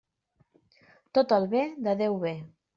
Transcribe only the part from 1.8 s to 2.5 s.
de Déu ve.